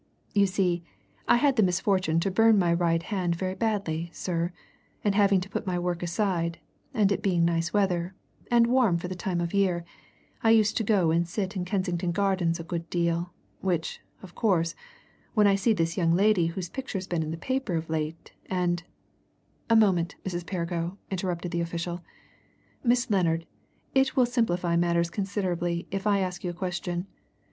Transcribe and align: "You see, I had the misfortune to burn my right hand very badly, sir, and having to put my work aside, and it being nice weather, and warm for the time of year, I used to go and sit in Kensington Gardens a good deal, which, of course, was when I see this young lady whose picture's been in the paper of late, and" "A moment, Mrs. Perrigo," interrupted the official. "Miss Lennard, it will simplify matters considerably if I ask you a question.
"You 0.33 0.47
see, 0.47 0.83
I 1.27 1.37
had 1.37 1.57
the 1.57 1.61
misfortune 1.61 2.19
to 2.21 2.31
burn 2.31 2.57
my 2.57 2.73
right 2.73 3.03
hand 3.03 3.35
very 3.35 3.53
badly, 3.53 4.09
sir, 4.11 4.51
and 5.03 5.13
having 5.13 5.39
to 5.41 5.47
put 5.49 5.67
my 5.67 5.77
work 5.77 6.01
aside, 6.01 6.57
and 6.91 7.11
it 7.11 7.21
being 7.21 7.45
nice 7.45 7.71
weather, 7.71 8.15
and 8.49 8.65
warm 8.65 8.97
for 8.97 9.07
the 9.07 9.13
time 9.13 9.39
of 9.39 9.53
year, 9.53 9.85
I 10.41 10.49
used 10.49 10.75
to 10.77 10.83
go 10.83 11.11
and 11.11 11.27
sit 11.27 11.55
in 11.55 11.65
Kensington 11.65 12.11
Gardens 12.13 12.59
a 12.59 12.63
good 12.63 12.89
deal, 12.89 13.31
which, 13.59 14.01
of 14.23 14.33
course, 14.33 14.73
was 14.73 15.35
when 15.35 15.45
I 15.45 15.53
see 15.53 15.71
this 15.71 15.97
young 15.97 16.15
lady 16.15 16.47
whose 16.47 16.67
picture's 16.67 17.05
been 17.05 17.21
in 17.21 17.29
the 17.29 17.37
paper 17.37 17.75
of 17.75 17.87
late, 17.87 18.33
and" 18.47 18.81
"A 19.69 19.75
moment, 19.75 20.15
Mrs. 20.25 20.47
Perrigo," 20.47 20.97
interrupted 21.11 21.51
the 21.51 21.61
official. 21.61 22.03
"Miss 22.83 23.07
Lennard, 23.11 23.45
it 23.93 24.15
will 24.15 24.25
simplify 24.25 24.75
matters 24.75 25.11
considerably 25.11 25.85
if 25.91 26.07
I 26.07 26.21
ask 26.21 26.43
you 26.43 26.49
a 26.49 26.53
question. 26.55 27.05